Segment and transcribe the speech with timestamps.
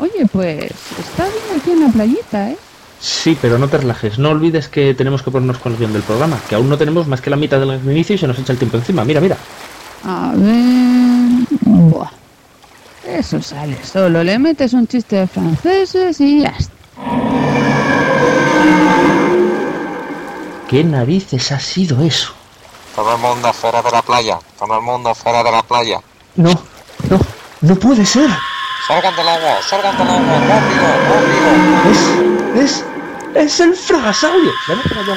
[0.00, 0.64] Oye, pues
[0.98, 2.58] está bien aquí en la playita, ¿eh?
[3.00, 4.18] Sí, pero no te relajes.
[4.18, 7.06] No olvides que tenemos que ponernos con el guion del programa, que aún no tenemos
[7.06, 9.04] más que la mitad del inicio y se nos echa el tiempo encima.
[9.04, 9.36] Mira, mira.
[10.04, 11.46] A ver...
[11.62, 12.10] Buah.
[13.06, 14.22] Eso sale solo.
[14.24, 16.74] Le metes un chiste de franceses y ya está.
[20.68, 22.32] ¿Qué narices ha sido eso?
[22.94, 24.38] Todo el mundo fuera de la playa.
[24.58, 26.00] Todo el mundo fuera de la playa.
[26.36, 26.52] No,
[27.08, 27.18] no,
[27.62, 28.30] no puede ser.
[28.90, 32.58] Salgan del agua, salgan del agua, rápido, rápido.
[32.58, 32.84] Es, es,
[33.36, 34.50] es el fragasaurio.
[34.66, 35.16] Ven a por allá.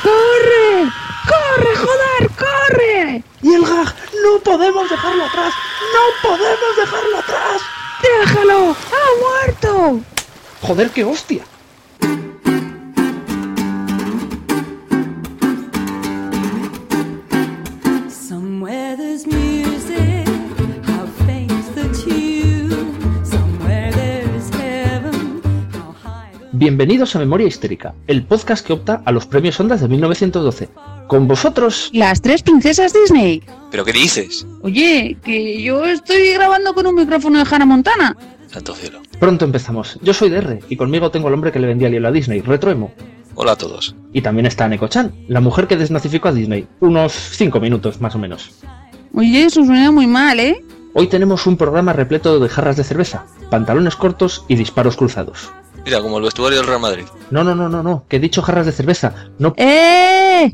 [0.00, 0.92] ¡Corre!
[1.26, 2.30] ¡Corre, joder!
[2.38, 3.24] ¡Corre!
[3.42, 5.52] Y el gag, no podemos dejarlo atrás.
[5.92, 7.62] No podemos dejarlo atrás.
[8.00, 8.70] ¡Déjalo!
[8.70, 10.00] ¡Ha muerto!
[10.62, 11.42] Joder, qué hostia.
[26.64, 30.70] Bienvenidos a Memoria Histérica, el podcast que opta a los premios Ondas de 1912.
[31.08, 33.42] Con vosotros, Las tres princesas Disney.
[33.70, 34.46] ¿Pero qué dices?
[34.62, 38.16] Oye, que yo estoy grabando con un micrófono de Hannah Montana.
[38.46, 39.02] Santo cielo.
[39.20, 39.98] pronto empezamos.
[40.00, 42.40] Yo soy DR y conmigo tengo al hombre que le vendía el hielo a Disney,
[42.40, 42.94] Retroemo.
[43.34, 43.94] Hola a todos.
[44.14, 46.66] Y también está Neko-chan, la mujer que desnazificó a Disney.
[46.80, 48.52] Unos 5 minutos más o menos.
[49.12, 50.64] Oye, eso suena muy mal, ¿eh?
[50.94, 55.52] Hoy tenemos un programa repleto de jarras de cerveza, pantalones cortos y disparos cruzados.
[55.84, 57.04] Mira, como el vestuario del Real Madrid.
[57.30, 59.14] No, no, no, no, no, que he dicho jarras de cerveza.
[59.38, 60.52] No, ¡Eh!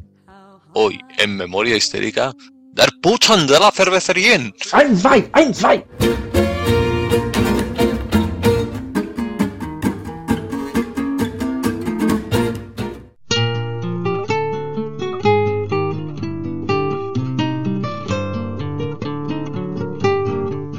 [0.75, 2.33] Hoy, en Memoria Histérica,
[2.73, 4.35] Der Puchan de la cervecería.
[4.73, 5.85] ¡Ein, zwei, ein, zwei!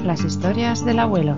[0.04, 1.38] Las historias del abuelo.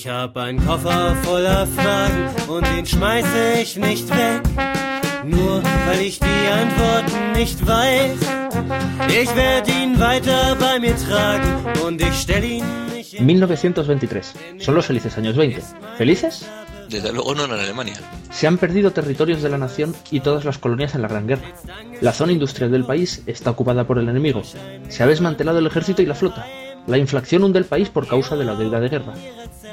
[0.00, 4.42] Ich hab einen Koffer voller Fragen und den schmeiße ich nicht weg.
[5.24, 8.20] Nur weil ich die Antworten nicht weiß.
[9.08, 11.50] Ich werde ihn weiter bei mir tragen
[11.84, 12.64] und ich stell ihn
[12.94, 14.62] nicht in 1923.
[14.64, 15.64] Son los felices años 20.
[15.96, 16.46] ¿Felices?
[16.88, 17.96] Desde luego no en Alemania.
[18.30, 21.48] Se han perdido territorios de la nación y todas las colonias en la Gran Guerra.
[22.00, 24.42] La zona industrial del país está ocupada por el enemigo.
[24.88, 26.46] Se ha desmantelado el ejército y la flota.
[26.88, 29.12] La inflación hunde el país por causa de la deuda de guerra.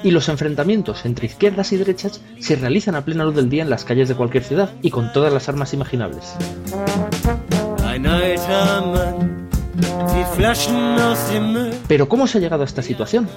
[0.03, 3.69] Y los enfrentamientos entre izquierdas y derechas se realizan a plena luz del día en
[3.69, 6.35] las calles de cualquier ciudad y con todas las armas imaginables.
[11.87, 13.29] Pero ¿cómo se ha llegado a esta situación?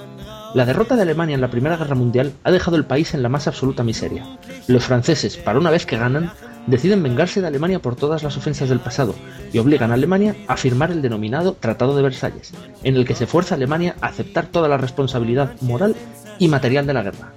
[0.53, 3.29] La derrota de Alemania en la Primera Guerra Mundial ha dejado el país en la
[3.29, 4.25] más absoluta miseria.
[4.67, 6.33] Los franceses, para una vez que ganan,
[6.69, 9.15] deciden vengarse de Alemania por todas las ofensas del pasado
[9.51, 12.53] y obligan a Alemania a firmar el denominado Tratado de Versalles,
[12.83, 15.95] en el que se fuerza a Alemania a aceptar toda la responsabilidad moral
[16.37, 17.33] y material de la guerra.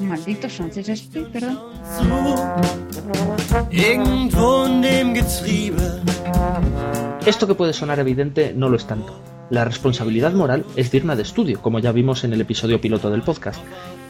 [0.00, 1.58] Malditos franceses, perdón.
[3.70, 5.82] Getriebe.
[7.24, 9.20] Esto que puede sonar evidente no lo es tanto.
[9.50, 13.22] La responsabilidad moral es digna de estudio, como ya vimos en el episodio piloto del
[13.22, 13.60] podcast.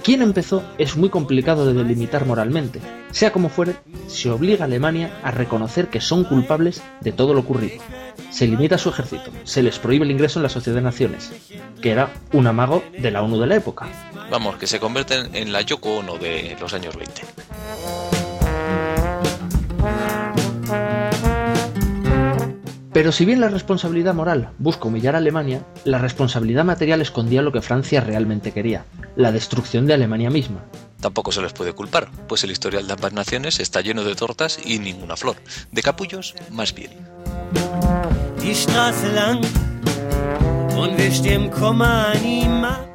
[0.02, 2.80] Quién empezó es muy complicado de delimitar moralmente.
[3.12, 3.76] Sea como fuere,
[4.08, 7.82] se obliga a Alemania a reconocer que son culpables de todo lo ocurrido.
[8.30, 11.30] Se limita su ejército, se les prohíbe el ingreso en la Sociedad de Naciones,
[11.80, 13.86] que era un amago de la ONU de la época.
[14.30, 18.11] Vamos, que se convierten en la Yoko Ono de los años 20.
[22.92, 27.50] Pero si bien la responsabilidad moral busca humillar a Alemania, la responsabilidad material escondía lo
[27.50, 28.84] que Francia realmente quería,
[29.16, 30.64] la destrucción de Alemania misma.
[31.00, 34.58] Tampoco se les puede culpar, pues el historial de ambas naciones está lleno de tortas
[34.64, 35.36] y ninguna flor.
[35.70, 36.90] De capullos, más bien.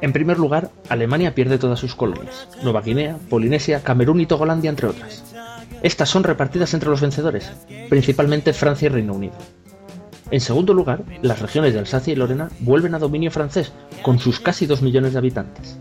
[0.00, 4.86] En primer lugar, Alemania pierde todas sus colonias, Nueva Guinea, Polinesia, Camerún y Togolandia, entre
[4.86, 5.24] otras.
[5.82, 7.50] Estas son repartidas entre los vencedores,
[7.88, 9.34] principalmente Francia y Reino Unido.
[10.30, 13.72] En segundo lugar, las regiones de Alsacia y Lorena vuelven a dominio francés,
[14.02, 15.78] con sus casi 2 millones de habitantes.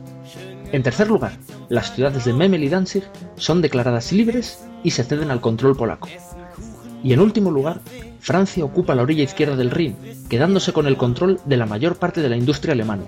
[0.71, 1.33] En tercer lugar,
[1.69, 3.03] las ciudades de Memel y Danzig
[3.35, 6.07] son declaradas libres y se ceden al control polaco.
[7.03, 7.81] Y en último lugar,
[8.19, 9.95] Francia ocupa la orilla izquierda del Rin,
[10.29, 13.03] quedándose con el control de la mayor parte de la industria alemana.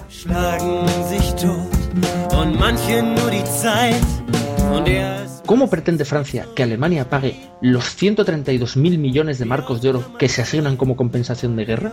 [5.49, 10.43] ¿Cómo pretende Francia que Alemania pague los 132.000 millones de marcos de oro que se
[10.43, 11.91] asignan como compensación de guerra?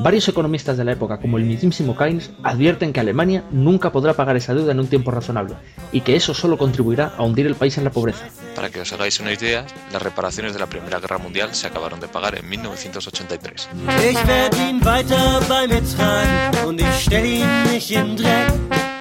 [0.00, 4.36] Varios economistas de la época, como el mismísimo Keynes, advierten que Alemania nunca podrá pagar
[4.36, 5.56] esa deuda en un tiempo razonable
[5.92, 8.24] y que eso solo contribuirá a hundir el país en la pobreza.
[8.56, 12.00] Para que os hagáis una idea, las reparaciones de la Primera Guerra Mundial se acabaron
[12.00, 13.68] de pagar en 1983.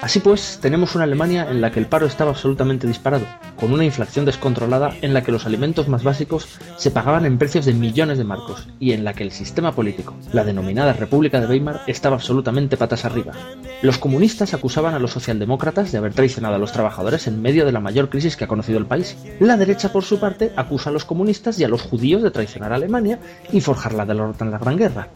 [0.01, 3.85] Así pues, tenemos una Alemania en la que el paro estaba absolutamente disparado, con una
[3.85, 8.17] inflación descontrolada en la que los alimentos más básicos se pagaban en precios de millones
[8.17, 12.15] de marcos, y en la que el sistema político, la denominada República de Weimar, estaba
[12.15, 13.33] absolutamente patas arriba.
[13.83, 17.71] Los comunistas acusaban a los socialdemócratas de haber traicionado a los trabajadores en medio de
[17.71, 19.15] la mayor crisis que ha conocido el país.
[19.39, 22.71] La derecha, por su parte, acusa a los comunistas y a los judíos de traicionar
[22.71, 23.19] a Alemania
[23.51, 25.09] y forjar la derrota en la Gran Guerra.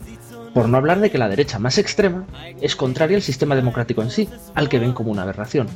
[0.56, 2.25] Por no hablar de que la derecha más extrema
[2.62, 5.68] es contraria al sistema democrático en sí, al que ven como una aberración.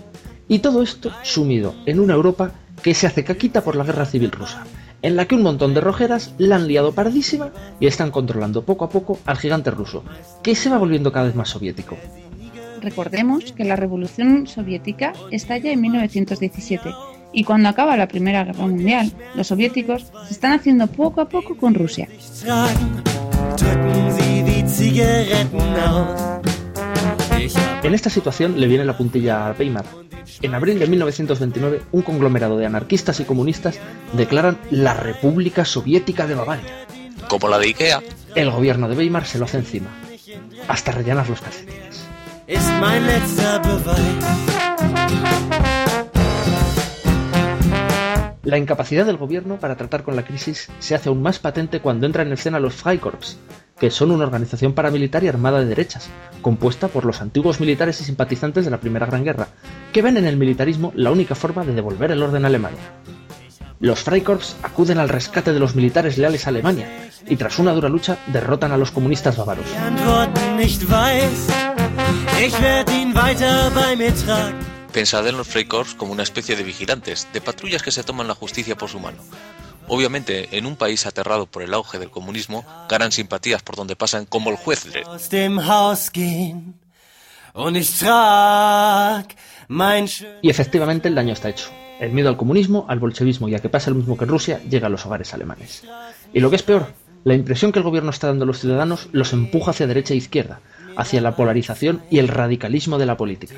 [0.48, 4.32] Y todo esto sumido en una Europa que se hace caquita por la guerra civil
[4.32, 4.66] rusa,
[5.02, 7.50] en la que un montón de rojeras la han liado pardísima
[7.82, 10.06] y están controlando poco a poco al gigante ruso,
[10.42, 11.98] que se va volviendo cada vez más soviético.
[12.80, 16.90] Recordemos que la Revolución Soviética estalla en 1917
[17.34, 21.58] y cuando acaba la Primera Guerra Mundial, los soviéticos se están haciendo poco a poco
[21.58, 22.08] con Rusia.
[27.84, 29.84] En esta situación le viene la puntilla a Weimar.
[30.42, 33.78] En abril de 1929, un conglomerado de anarquistas y comunistas
[34.14, 36.88] declaran la República Soviética de Bavaria.
[37.28, 38.02] Como la de Ikea,
[38.36, 39.90] El gobierno de Weimar se lo hace encima,
[40.70, 42.06] hasta rellenar los calcetines.
[48.44, 52.06] La incapacidad del gobierno para tratar con la crisis se hace aún más patente cuando
[52.06, 53.38] entran en escena los Freikorps,
[53.80, 56.10] que son una organización paramilitar y armada de derechas,
[56.42, 59.48] compuesta por los antiguos militares y simpatizantes de la Primera Gran Guerra,
[59.94, 62.80] que ven en el militarismo la única forma de devolver el orden a Alemania.
[63.80, 67.88] Los Freikorps acuden al rescate de los militares leales a Alemania y tras una dura
[67.88, 69.66] lucha derrotan a los comunistas bávaros.
[74.92, 78.36] Pensad en los Freikorps como una especie de vigilantes, de patrullas que se toman la
[78.36, 79.20] justicia por su mano.
[79.90, 84.26] Obviamente, en un país aterrado por el auge del comunismo, ganan simpatías por donde pasan
[84.26, 85.08] como el juez Dredd.
[90.42, 91.70] Y efectivamente el daño está hecho.
[92.00, 94.62] El miedo al comunismo, al bolchevismo y a que pase lo mismo que en Rusia
[94.70, 95.84] llega a los hogares alemanes.
[96.34, 96.94] Y lo que es peor,
[97.24, 100.18] la impresión que el gobierno está dando a los ciudadanos los empuja hacia derecha e
[100.18, 100.62] izquierda,
[100.96, 103.56] hacia la polarización y el radicalismo de la política.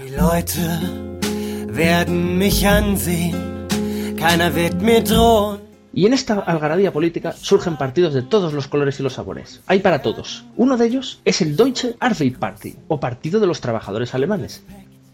[4.22, 5.61] Die
[5.94, 9.62] Y en esta algarabía política surgen partidos de todos los colores y los sabores.
[9.68, 10.46] Hay para todos.
[10.56, 14.64] Uno de ellos es el Deutsche Arbeiterparty, o Partido de los Trabajadores Alemanes.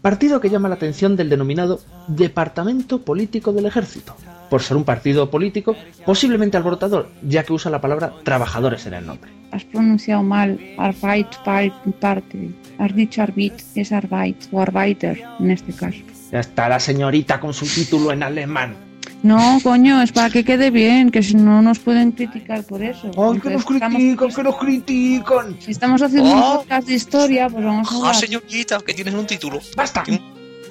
[0.02, 4.14] Partido que llama la atención del denominado Departamento Político del Ejército,
[4.48, 5.74] por ser un partido político
[6.06, 9.32] posiblemente alborotador, ya que usa la palabra trabajadores en el nombre.
[9.50, 12.54] Has pronunciado mal Arbeitparty.
[12.78, 15.98] Has dicho Arbeit, es Arbeit o Arbeiter en este caso.
[16.30, 18.87] Ya está la señorita con su título en alemán.
[19.22, 23.10] No, coño, es para que quede bien, que si no nos pueden criticar por eso.
[23.16, 25.56] ¡Ay, que nos critican, que nos critican!
[25.60, 26.56] Si estamos haciendo un Oh.
[26.58, 28.78] podcast de historia, pues vamos a ¡Ah, señorita!
[28.86, 29.58] Que tienes un título.
[29.76, 30.04] ¡Basta!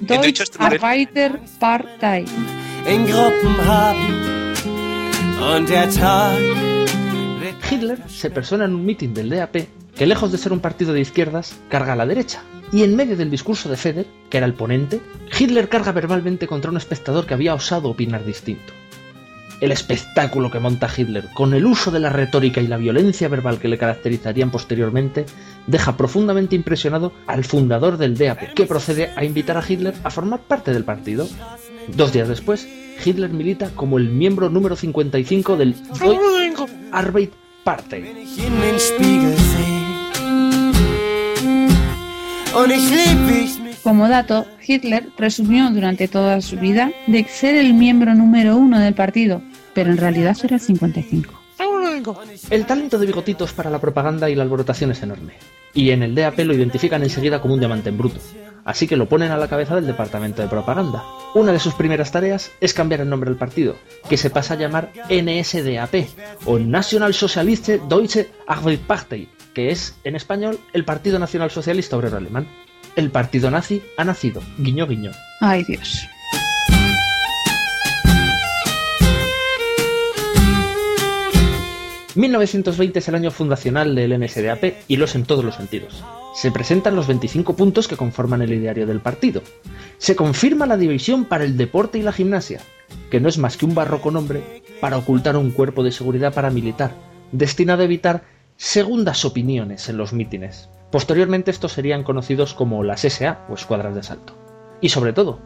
[0.00, 2.24] Deutsch ist Arbeit- Arbeiterpartei.
[2.88, 4.54] In Gruppen haben.
[5.54, 6.38] Und der Tag
[7.70, 9.56] Hitler se persona en un mitin del DAP
[9.98, 12.40] que lejos de ser un partido de izquierdas, carga a la derecha.
[12.70, 15.00] Y en medio del discurso de Feder, que era el ponente,
[15.36, 18.72] Hitler carga verbalmente contra un espectador que había osado opinar distinto.
[19.60, 23.58] El espectáculo que monta Hitler, con el uso de la retórica y la violencia verbal
[23.58, 25.26] que le caracterizarían posteriormente,
[25.66, 30.42] deja profundamente impresionado al fundador del DAP, que procede a invitar a Hitler a formar
[30.42, 31.26] parte del partido.
[31.88, 32.68] Dos días después,
[33.04, 38.26] Hitler milita como el miembro número 55 del Deutsche Arbeiterpartei.
[43.82, 48.94] Como dato, Hitler presumió durante toda su vida de ser el miembro número uno del
[48.94, 49.40] partido,
[49.74, 51.34] pero en realidad era el 55.
[52.50, 55.34] El talento de bigotitos para la propaganda y la alborotación es enorme,
[55.72, 58.20] y en el DAP lo identifican enseguida como un diamante en bruto,
[58.64, 61.04] así que lo ponen a la cabeza del departamento de propaganda.
[61.34, 63.76] Una de sus primeras tareas es cambiar el nombre del partido,
[64.08, 65.94] que se pasa a llamar NSDAP,
[66.44, 72.46] o National Socialistische Deutsche Arbeiterpartei, que es, en español, el Partido Nacional Socialista Obrero Alemán.
[72.94, 75.10] El partido nazi ha nacido, guiño guiño.
[75.40, 76.06] Ay Dios.
[82.14, 86.04] ...1920 es el año fundacional del NSDAP y lo es en todos los sentidos.
[86.36, 89.42] Se presentan los 25 puntos que conforman el ideario del partido.
[89.98, 92.60] Se confirma la división para el deporte y la gimnasia,
[93.10, 96.94] que no es más que un barroco nombre para ocultar un cuerpo de seguridad paramilitar,
[97.32, 100.68] destinado a evitar segundas opiniones en los mítines.
[100.90, 104.34] Posteriormente estos serían conocidos como las SA o escuadras de asalto.
[104.80, 105.38] Y sobre todo,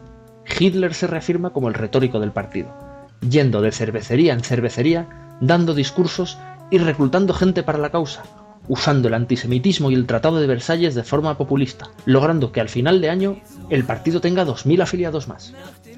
[0.59, 2.75] Hitler se reafirma como el retórico del partido,
[3.21, 6.39] yendo de cervecería en cervecería, dando discursos
[6.71, 8.23] y reclutando gente para la causa,
[8.67, 13.01] usando el antisemitismo y el Tratado de Versalles de forma populista, logrando que al final
[13.01, 15.53] de año el partido tenga 2.000 afiliados más.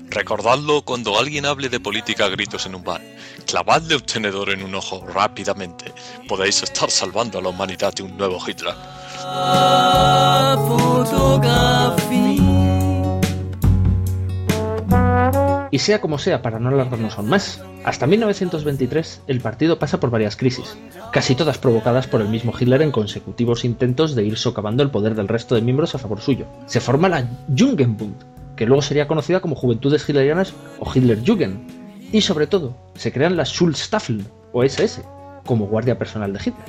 [0.10, 3.02] Recordadlo cuando alguien hable de política a gritos en un bar.
[3.46, 5.94] Clavadle un tenedor en un ojo rápidamente.
[6.28, 8.76] Podéis estar salvando a la humanidad de un nuevo Hitler.
[15.72, 20.10] Y sea como sea, para no alargarnos aún más, hasta 1923 el partido pasa por
[20.10, 20.78] varias crisis,
[21.12, 25.16] casi todas provocadas por el mismo Hitler en consecutivos intentos de ir socavando el poder
[25.16, 26.46] del resto de miembros a favor suyo.
[26.66, 28.16] Se forma la Jungenbund,
[28.56, 33.50] que luego sería conocida como Juventudes Hitlerianas o Hitlerjugend, y sobre todo se crean las
[33.50, 35.04] Schulstaffel o SS,
[35.46, 36.66] como guardia personal de Hitler.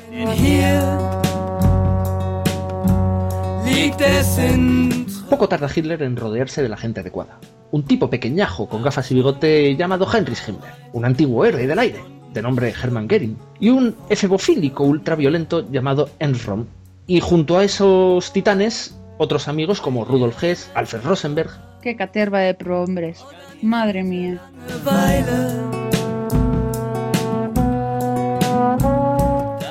[5.28, 7.38] Poco tarda Hitler en rodearse de la gente adecuada.
[7.70, 12.00] Un tipo pequeñajo con gafas y bigote llamado Heinrich Himmler, un antiguo héroe del aire,
[12.32, 16.66] de nombre Hermann Göring, y un efebofílico ultraviolento llamado Röhm.
[17.06, 21.50] Y junto a esos titanes, otros amigos como Rudolf Hess, Alfred Rosenberg,
[21.86, 23.24] Qué caterva de prohombres.
[23.62, 24.40] Madre mía.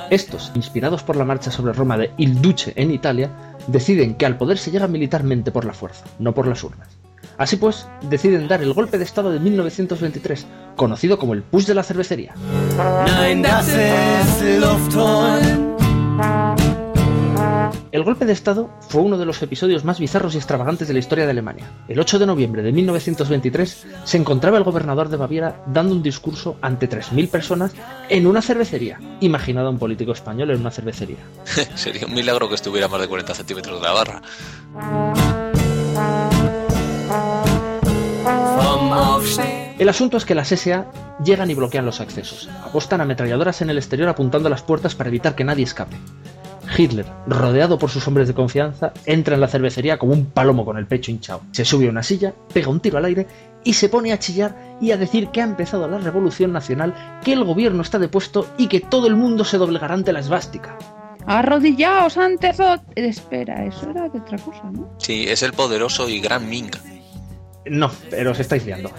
[0.10, 3.32] Estos, inspirados por la marcha sobre Roma de Il Duce en Italia,
[3.68, 6.88] deciden que al poder se llega militarmente por la fuerza, no por las urnas.
[7.38, 11.75] Así pues, deciden dar el golpe de Estado de 1923, conocido como el Push de
[11.75, 12.34] la cervecería.
[17.92, 21.00] El golpe de Estado fue uno de los episodios más bizarros y extravagantes de la
[21.00, 21.72] historia de Alemania.
[21.88, 26.58] El 8 de noviembre de 1923 se encontraba el gobernador de Baviera dando un discurso
[26.62, 27.72] ante 3.000 personas
[28.10, 29.00] en una cervecería.
[29.22, 31.20] Imaginado a un político español en una cervecería.
[31.75, 34.22] Sería un milagro que estuviera a más de 40 centímetros de la barra.
[39.78, 40.86] El asunto es que las SA
[41.24, 42.50] llegan y bloquean los accesos.
[42.64, 45.98] Apostan ametralladoras en el exterior apuntando a las puertas para evitar que nadie escape.
[46.78, 50.78] Hitler, rodeado por sus hombres de confianza, entra en la cervecería como un palomo con
[50.78, 51.42] el pecho hinchado.
[51.52, 53.28] Se sube a una silla, pega un tiro al aire
[53.64, 57.34] y se pone a chillar y a decir que ha empezado la revolución nacional, que
[57.34, 60.78] el gobierno está depuesto y que todo el mundo se doblegará ante la esvástica.
[61.28, 62.50] Arrodillaos ante.
[62.50, 64.90] Eh, Espera, eso era de otra cosa, ¿no?
[64.98, 66.72] Sí, es el poderoso y gran Ming.
[67.69, 68.91] No, pero os estáis liando.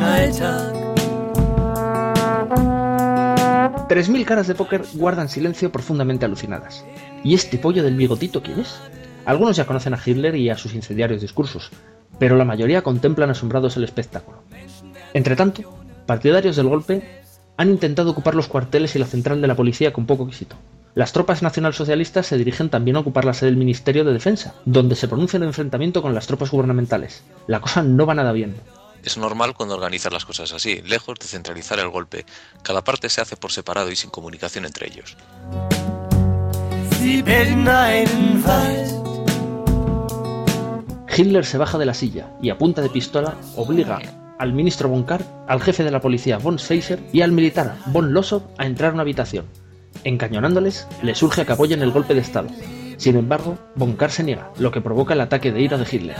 [0.00, 0.84] Alltag.
[3.88, 6.84] 3.000 caras de póker guardan silencio profundamente alucinadas.
[7.22, 8.78] ¿Y este pollo del bigotito quién es?
[9.24, 11.70] Algunos ya conocen a Hitler y a sus incendiarios discursos,
[12.18, 14.42] pero la mayoría contemplan asombrados el espectáculo.
[15.12, 15.62] Entretanto,
[16.06, 17.02] partidarios del golpe
[17.56, 20.56] han intentado ocupar los cuarteles y la central de la policía con poco éxito.
[20.94, 24.94] Las tropas nacionalsocialistas se dirigen también a ocupar la sede del Ministerio de Defensa, donde
[24.94, 27.24] se pronuncia el enfrentamiento con las tropas gubernamentales.
[27.48, 28.54] La cosa no va nada bien.
[29.02, 32.24] Es normal cuando organizas las cosas así, lejos de centralizar el golpe.
[32.62, 35.16] Cada parte se hace por separado y sin comunicación entre ellos.
[41.16, 44.00] Hitler se baja de la silla y a punta de pistola obliga
[44.38, 45.04] al ministro von
[45.48, 48.94] al jefe de la policía von Schweizer y al militar von Lossow a entrar a
[48.94, 49.63] una habitación.
[50.04, 52.48] Encañonándoles, le surge que apoyen el golpe de Estado.
[52.98, 56.16] Sin embargo, von se niega, lo que provoca el ataque de ira de Hitler.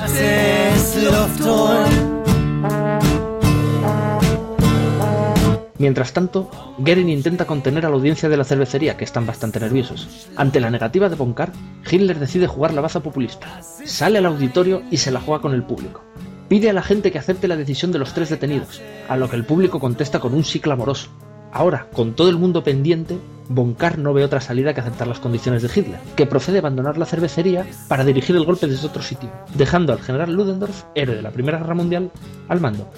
[5.78, 10.28] Mientras tanto, Goering intenta contener a la audiencia de la cervecería, que están bastante nerviosos.
[10.34, 11.52] Ante la negativa de von Kahr,
[11.90, 13.60] Hitler decide jugar la baza populista.
[13.62, 16.02] Sale al auditorio y se la juega con el público.
[16.48, 19.36] Pide a la gente que acepte la decisión de los tres detenidos, a lo que
[19.36, 21.10] el público contesta con un sí clamoroso.
[21.54, 23.16] Ahora, con todo el mundo pendiente,
[23.48, 26.60] von Kahr no ve otra salida que aceptar las condiciones de Hitler, que procede a
[26.60, 31.14] abandonar la cervecería para dirigir el golpe desde otro sitio, dejando al general Ludendorff, héroe
[31.14, 32.10] de la Primera Guerra Mundial,
[32.48, 32.90] al mando.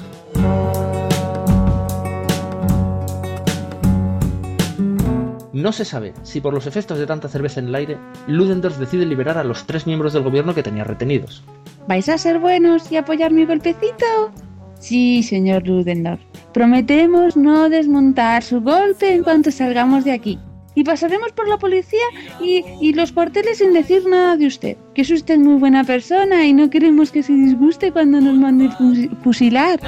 [5.52, 9.04] No se sabe si por los efectos de tanta cerveza en el aire, Ludendorff decide
[9.04, 11.42] liberar a los tres miembros del gobierno que tenía retenidos.
[11.88, 14.32] ¿Vais a ser buenos y apoyar mi golpecito?
[14.78, 16.20] Sí, señor Ludendorff.
[16.52, 20.38] Prometemos no desmontar su golpe en cuanto salgamos de aquí.
[20.74, 22.04] Y pasaremos por la policía
[22.40, 24.76] y, y los cuarteles sin decir nada de usted.
[24.94, 28.68] Que es usted muy buena persona y no queremos que se disguste cuando nos mande
[28.68, 29.80] fusi- fusilar.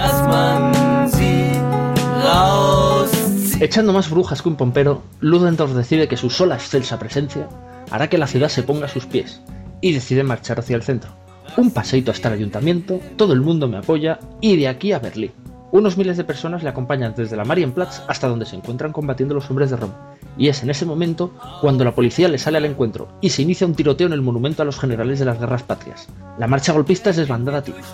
[3.60, 7.48] Echando más brujas que un pompero, Ludendorff decide que su sola excelsa presencia
[7.90, 9.42] hará que la ciudad se ponga a sus pies
[9.80, 11.10] y decide marchar hacia el centro.
[11.56, 15.32] Un paseito hasta el ayuntamiento, todo el mundo me apoya y de aquí a Berlín.
[15.70, 19.50] Unos miles de personas le acompañan desde la Marienplatz hasta donde se encuentran combatiendo los
[19.50, 19.90] hombres de Rom.
[20.38, 23.66] Y es en ese momento cuando la policía le sale al encuentro y se inicia
[23.66, 26.08] un tiroteo en el monumento a los generales de las guerras patrias.
[26.38, 27.84] La marcha golpista es desbandada a tiros.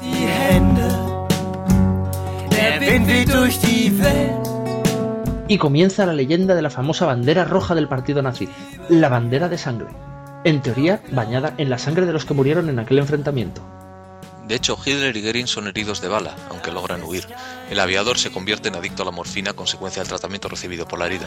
[5.48, 8.48] Y comienza la leyenda de la famosa bandera roja del partido nazi,
[8.88, 9.88] la bandera de sangre.
[10.44, 13.62] En teoría, bañada en la sangre de los que murieron en aquel enfrentamiento.
[14.46, 17.26] De hecho, Hitler y Goering son heridos de bala, aunque logran huir.
[17.70, 20.98] El aviador se convierte en adicto a la morfina a consecuencia del tratamiento recibido por
[20.98, 21.26] la herida.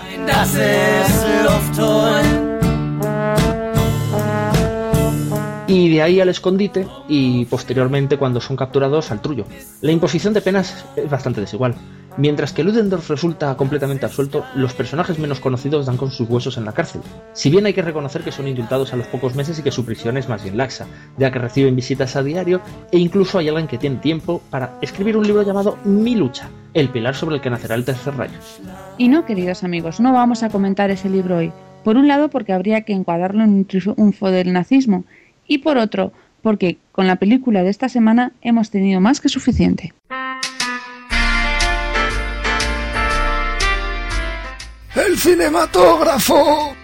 [5.67, 9.45] Y de ahí al escondite y posteriormente cuando son capturados al trullo.
[9.81, 11.73] La imposición de penas es bastante desigual.
[12.17, 16.65] Mientras que Ludendorff resulta completamente absuelto, los personajes menos conocidos dan con sus huesos en
[16.65, 17.01] la cárcel.
[17.33, 19.85] Si bien hay que reconocer que son indultados a los pocos meses y que su
[19.85, 22.59] prisión es más bien laxa, ya que reciben visitas a diario
[22.91, 26.89] e incluso hay alguien que tiene tiempo para escribir un libro llamado Mi lucha, el
[26.89, 28.39] pilar sobre el que nacerá el tercer rayo.
[28.97, 31.51] Y no, queridos amigos, no vamos a comentar ese libro hoy.
[31.83, 35.05] Por un lado, porque habría que encuadrarlo en un triunfo del nazismo.
[35.47, 39.93] Y por otro, porque con la película de esta semana hemos tenido más que suficiente.
[44.97, 46.75] ¡El cinematógrafo!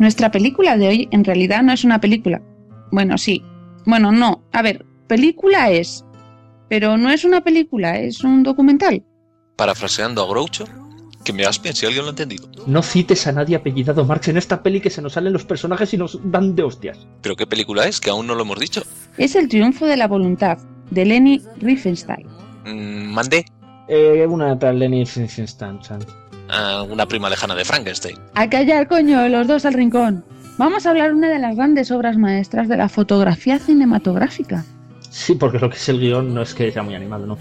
[0.00, 2.42] Nuestra película de hoy en realidad no es una película.
[2.90, 3.44] Bueno, sí.
[3.86, 4.42] Bueno, no.
[4.52, 6.04] A ver, película es.
[6.68, 9.04] Pero no es una película, es un documental.
[9.54, 10.64] Parafraseando a Groucho,
[11.24, 12.48] que me aspen si alguien lo ha entendido.
[12.66, 15.92] No cites a nadie apellidado Marx en esta peli que se nos salen los personajes
[15.94, 17.06] y nos dan de hostias.
[17.20, 18.00] ¿Pero qué película es?
[18.00, 18.82] Que aún no lo hemos dicho.
[19.18, 20.58] Es el triunfo de la voluntad,
[20.90, 22.24] de Leni Riefenstahl.
[22.64, 23.44] Mm, mandé
[23.88, 25.78] Eh, una tal Lenny Finstein.
[26.48, 28.16] a una prima lejana de Frankenstein.
[28.34, 30.24] A callar, coño, los dos al rincón.
[30.58, 34.64] Vamos a hablar de una de las grandes obras maestras de la fotografía cinematográfica.
[35.10, 37.38] Sí, porque lo que es el guion no es que sea muy animado, ¿no?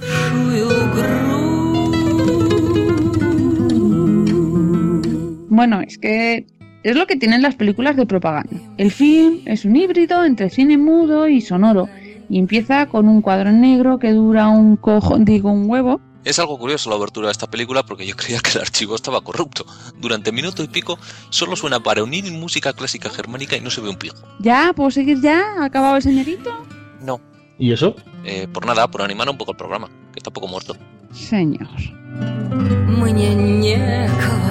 [5.51, 6.47] Bueno, es que
[6.81, 8.55] es lo que tienen las películas de propaganda.
[8.77, 11.89] El film es un híbrido entre cine mudo y sonoro
[12.29, 15.99] y empieza con un cuadro negro que dura un cojo, digo, un huevo.
[16.23, 19.19] Es algo curioso la abertura de esta película porque yo creía que el archivo estaba
[19.19, 19.65] corrupto.
[19.99, 20.97] Durante minuto y pico
[21.31, 24.15] solo suena para unir música clásica germánica y no se ve un pico.
[24.39, 24.71] ¿Ya?
[24.73, 25.61] ¿Puedo seguir ya?
[25.61, 26.49] Acabado el señorito?
[27.01, 27.19] No.
[27.59, 27.97] ¿Y eso?
[28.23, 30.77] Eh, por nada, por animar un poco el programa, que está poco muerto.
[31.11, 31.67] Señor.
[32.87, 34.50] Muñeñeco.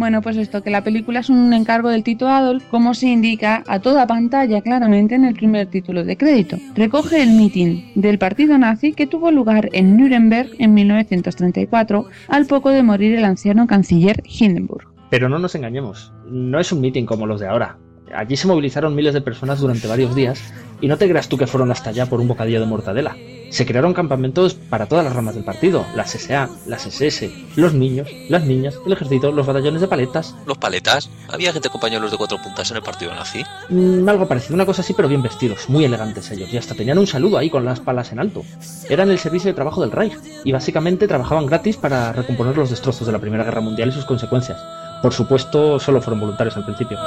[0.00, 3.62] Bueno, pues esto, que la película es un encargo del Tito Adolf, como se indica
[3.66, 6.56] a toda pantalla claramente en el primer título de crédito.
[6.74, 12.70] Recoge el mitin del partido nazi que tuvo lugar en Nuremberg en 1934, al poco
[12.70, 14.88] de morir el anciano canciller Hindenburg.
[15.10, 17.76] Pero no nos engañemos, no es un meeting como los de ahora.
[18.14, 20.42] Allí se movilizaron miles de personas durante varios días
[20.80, 23.16] y no te creas tú que fueron hasta allá por un bocadillo de mortadela.
[23.50, 28.08] Se crearon campamentos para todas las ramas del partido, las SA, las SS, los niños,
[28.28, 32.38] las niñas, el ejército, los batallones de paletas, Los paletas, había gente compañeros de cuatro
[32.42, 33.44] puntas en el partido nazi.
[33.68, 36.98] Mm, algo parecido, una cosa así, pero bien vestidos, muy elegantes ellos, y hasta tenían
[36.98, 38.44] un saludo ahí con las palas en alto.
[38.88, 43.06] Eran el servicio de trabajo del Reich, y básicamente trabajaban gratis para recomponer los destrozos
[43.06, 44.60] de la Primera Guerra Mundial y sus consecuencias.
[45.02, 46.98] Por supuesto, solo fueron voluntarios al principio.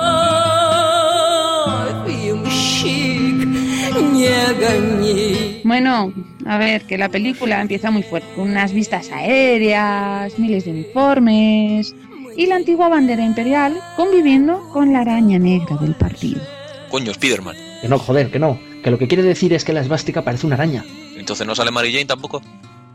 [5.63, 6.13] Bueno,
[6.45, 11.95] a ver, que la película empieza muy fuerte, con unas vistas aéreas, miles de uniformes
[12.35, 16.41] y la antigua bandera imperial conviviendo con la araña negra del partido.
[16.89, 17.55] Coño, Spiderman.
[17.81, 18.59] Que no, joder, que no.
[18.83, 20.83] Que lo que quiere decir es que la esvástica parece una araña.
[21.15, 22.41] Entonces no sale Mary Jane tampoco.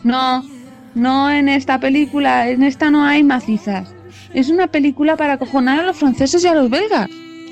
[0.02, 0.44] No,
[0.94, 3.94] no en esta película, en esta no hay macizas.
[4.34, 7.08] Es una película para acojonar a los franceses y a los belgas.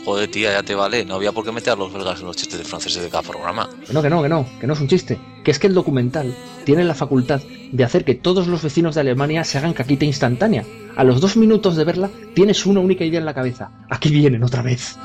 [0.07, 1.05] Joder, tía, ya te vale.
[1.05, 3.25] No había por qué meter a los belgas en los chistes de franceses de cada
[3.25, 3.69] programa.
[3.85, 5.19] Que no, que no, que no, que no es un chiste.
[5.43, 6.33] Que es que el documental
[6.65, 7.41] tiene la facultad
[7.73, 10.65] de hacer que todos los vecinos de Alemania se hagan caquita instantánea.
[10.95, 13.73] A los dos minutos de verla, tienes una única idea en la cabeza.
[13.91, 14.97] Aquí vienen otra vez.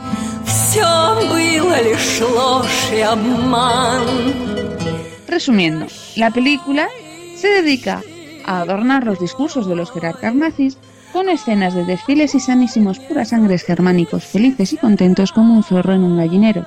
[5.28, 6.88] Resumiendo, la película
[7.38, 8.04] se dedica
[8.46, 10.78] a adornar los discursos de los jerarcas nazis
[11.12, 15.94] con escenas de desfiles y sanísimos puras sangres germánicos felices y contentos como un zorro
[15.94, 16.66] en un gallinero.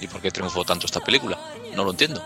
[0.00, 1.38] ¿Y por qué triunfó tanto esta película?
[1.76, 2.22] No lo entiendo.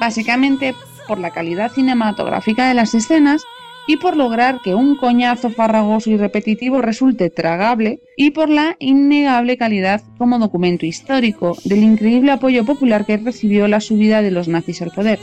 [0.00, 0.74] Básicamente
[1.06, 3.42] por la calidad cinematográfica de las escenas
[3.86, 9.56] y por lograr que un coñazo farragoso y repetitivo resulte tragable y por la innegable
[9.56, 14.80] calidad como documento histórico del increíble apoyo popular que recibió la subida de los nazis
[14.82, 15.18] al poder.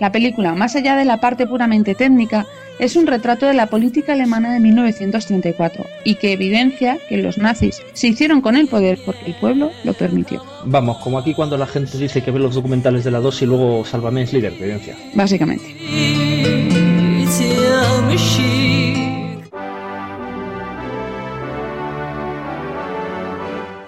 [0.00, 2.46] La película, más allá de la parte puramente técnica,
[2.78, 7.82] es un retrato de la política alemana de 1934 y que evidencia que los nazis
[7.92, 10.42] se hicieron con el poder porque el pueblo lo permitió.
[10.64, 13.46] Vamos, como aquí cuando la gente dice que ve los documentales de la 2 y
[13.46, 14.96] luego Sálvame es líder, evidencia.
[15.12, 15.76] Básicamente.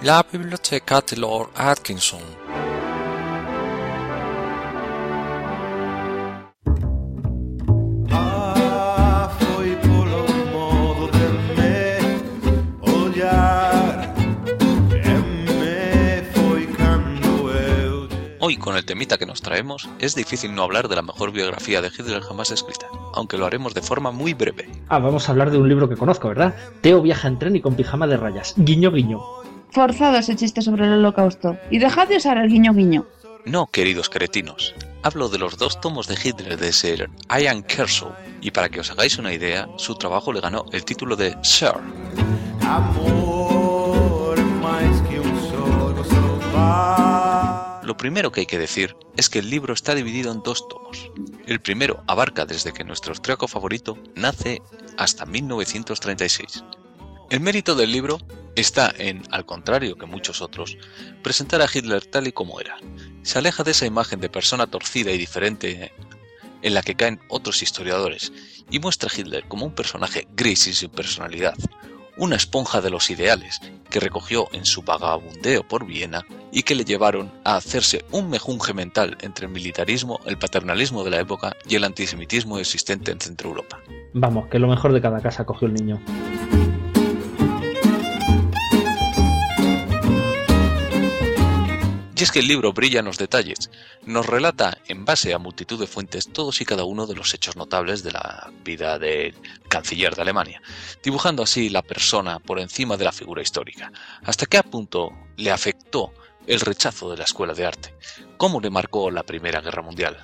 [0.02, 2.20] La biblioteca de Lord Atkinson.
[18.62, 21.88] Con el temita que nos traemos, es difícil no hablar de la mejor biografía de
[21.88, 24.70] Hitler jamás escrita, aunque lo haremos de forma muy breve.
[24.88, 26.54] Ah, vamos a hablar de un libro que conozco, ¿verdad?
[26.80, 28.54] Teo viaja en tren y con pijama de rayas.
[28.56, 29.20] Guiño, guiño.
[29.70, 31.58] Forzado ese chiste sobre el holocausto.
[31.70, 33.04] Y dejad de usar el guiño guiño.
[33.44, 38.52] No, queridos cretinos, hablo de los dos tomos de Hitler de Sir Ian Kershaw, y
[38.52, 41.74] para que os hagáis una idea, su trabajo le ganó el título de Sir.
[42.64, 43.41] amor
[47.92, 51.10] Lo primero que hay que decir es que el libro está dividido en dos tomos.
[51.44, 54.62] El primero abarca desde que nuestro austríaco favorito nace
[54.96, 56.64] hasta 1936.
[57.28, 58.18] El mérito del libro
[58.56, 60.78] está en, al contrario que muchos otros,
[61.22, 62.78] presentar a Hitler tal y como era.
[63.24, 65.92] Se aleja de esa imagen de persona torcida y diferente
[66.62, 68.32] en la que caen otros historiadores
[68.70, 71.58] y muestra a Hitler como un personaje gris y sin personalidad,
[72.16, 76.84] una esponja de los ideales que recogió en su vagabundeo por Viena y que le
[76.84, 81.76] llevaron a hacerse un mejunje mental entre el militarismo, el paternalismo de la época y
[81.76, 83.80] el antisemitismo existente en Centro Europa.
[84.14, 86.00] Vamos, que lo mejor de cada casa cogió el niño.
[92.22, 93.68] Es que el libro brilla en los detalles,
[94.06, 97.56] nos relata en base a multitud de fuentes todos y cada uno de los hechos
[97.56, 99.34] notables de la vida del
[99.68, 100.62] canciller de Alemania,
[101.02, 103.90] dibujando así la persona por encima de la figura histórica,
[104.22, 106.14] hasta qué punto le afectó
[106.46, 107.96] el rechazo de la escuela de arte,
[108.36, 110.16] cómo le marcó la Primera Guerra Mundial,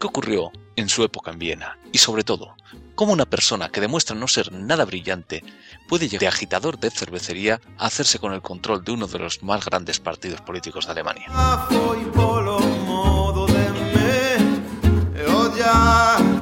[0.00, 2.54] qué ocurrió en su época en Viena y sobre todo,
[2.94, 5.42] cómo una persona que demuestra no ser nada brillante
[5.88, 9.42] puede llegar de agitador de cervecería a hacerse con el control de uno de los
[9.42, 11.26] más grandes partidos políticos de Alemania.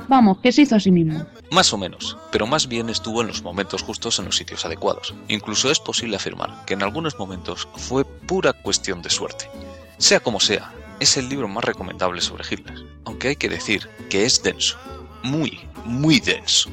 [0.08, 1.26] Vamos, que se hizo a sí mismo.
[1.50, 5.14] Más o menos, pero más bien estuvo en los momentos justos en los sitios adecuados.
[5.28, 9.48] Incluso es posible afirmar que en algunos momentos fue pura cuestión de suerte.
[9.98, 14.24] Sea como sea, es el libro más recomendable sobre Hitler, aunque hay que decir que
[14.24, 14.76] es denso,
[15.22, 16.70] muy, muy denso.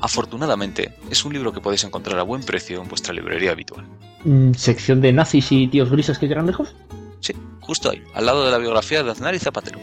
[0.00, 3.86] Afortunadamente, es un libro que podéis encontrar a buen precio en vuestra librería habitual.
[4.24, 6.74] Mm, ¿Sección de nazis y tíos grises que llegan lejos?
[7.20, 9.78] Sí, justo ahí, al lado de la biografía de Aznar y Zapatero.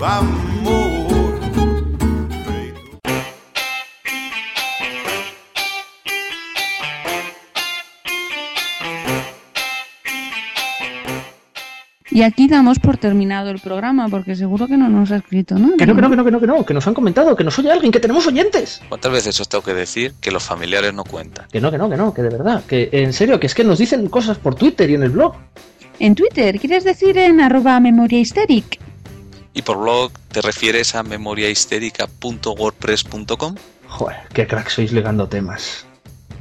[0.00, 0.51] Amor
[12.14, 15.78] Y aquí damos por terminado el programa, porque seguro que no nos ha escrito, ¿no?
[15.78, 17.42] Que no, que no, que no, que no, que no, que nos han comentado, que
[17.42, 18.82] nos oye alguien, que tenemos oyentes.
[18.90, 21.46] ¿Cuántas veces os tengo que decir que los familiares no cuentan?
[21.50, 23.64] Que no, que no, que no, que de verdad, que en serio, que es que
[23.64, 25.36] nos dicen cosas por Twitter y en el blog.
[26.00, 28.78] En Twitter, ¿quieres decir en arroba memoria histéric?
[29.54, 33.54] ¿Y por blog te refieres a memoriahistérica.wordpress.com?
[33.88, 35.86] Joder, qué crack sois ligando temas.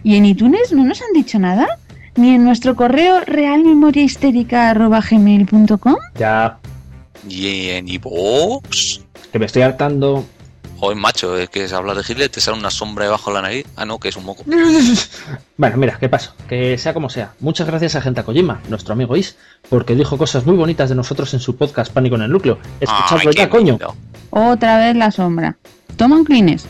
[0.04, 1.80] ¿Y en iTunes no nos han dicho nada?
[2.16, 5.96] ¿Ni en nuestro correo realmemoriahistérica.gmail.com?
[6.16, 6.58] Ya,
[7.28, 9.00] ¿Y en iVoox?
[9.32, 10.26] que me estoy hartando.
[10.78, 13.42] Joder, macho, es que se habla de Hitler, te sale una sombra debajo de la
[13.44, 13.66] nariz.
[13.76, 14.44] Ah, no, que es un moco.
[15.58, 16.34] Bueno, mira, ¿qué pasa?
[16.50, 17.34] Que sea como sea.
[17.40, 19.38] Muchas gracias a Genta Kojima, nuestro amigo Is,
[19.70, 22.58] porque dijo cosas muy bonitas de nosotros en su podcast Pánico en el Núcleo.
[22.80, 23.74] Escuchadlo Ay, ya, coño.
[23.74, 23.96] lindo.
[24.32, 25.56] Otra vez la sombra.
[25.98, 26.66] Toma un Kleenex.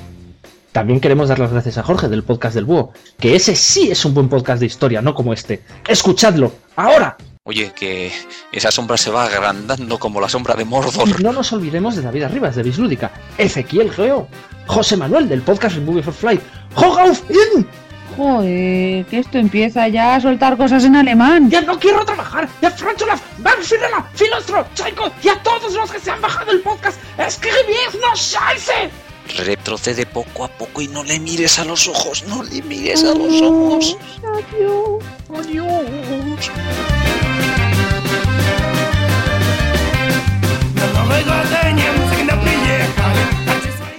[0.71, 4.05] También queremos dar las gracias a Jorge del podcast del Búho, que ese sí es
[4.05, 5.61] un buen podcast de historia, no como este.
[5.87, 6.53] ¡Escuchadlo!
[6.77, 7.17] ¡Ahora!
[7.43, 8.11] Oye, que
[8.51, 11.21] esa sombra se va agrandando como la sombra de Y Mordor.
[11.21, 14.27] no nos olvidemos de David Arribas, de Bislúdica, Ezequiel Geo,
[14.67, 16.41] José Manuel del podcast Movie for Flight,
[16.75, 17.67] Hogauf In.
[18.15, 21.49] Joder, que esto empieza ya a soltar cosas en alemán.
[21.49, 26.11] Ya no quiero trabajar, ya Franchola, Banfirella, Filostro, Chaiko y a todos los que se
[26.11, 28.89] han bajado el podcast, escribidnos scheiße.
[29.37, 33.13] Retrocede poco a poco y no le mires a los ojos, no le mires a
[33.13, 33.97] los ojos.
[34.19, 35.03] Adiós.
[35.33, 36.51] Adiós.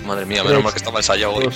[0.05, 1.49] Madre mía, menos mal que estaba ensayado hoy.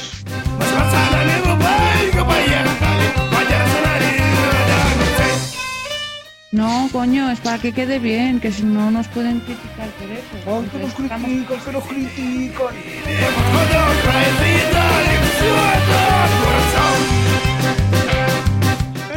[6.57, 10.71] No coño, es para que quede bien, que si no nos pueden criticar por eso.
[10.73, 12.75] Que nos critican, que nos critican.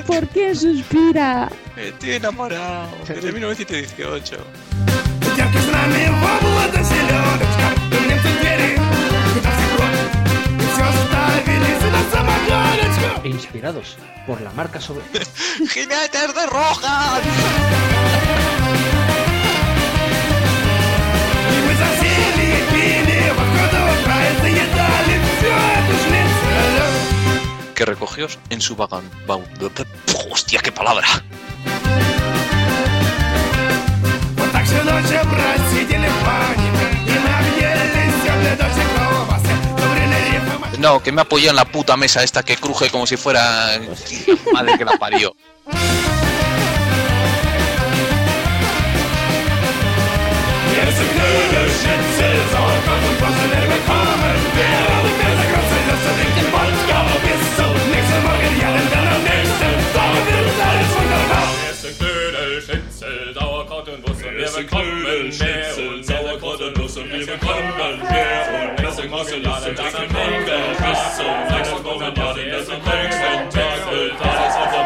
[0.06, 1.50] ¿Por qué suspira?
[1.78, 2.90] Estoy enamorado.
[3.08, 4.38] Desde 1918
[13.24, 15.04] e inspirados por la marca sobre.
[15.68, 17.22] ¡Jinetes de roja!
[27.76, 29.10] que recogió en su vagón.
[30.30, 31.08] ¡Hostia, qué palabra!
[40.80, 43.80] No, que me apoyé en la puta mesa esta que cruje como si fuera.
[44.54, 45.36] Madre que la parió.
[71.16, 74.79] so flex und momentan in der so flex und wechselt alles auf